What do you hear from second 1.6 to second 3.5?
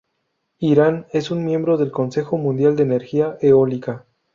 del Consejo Mundial de Energía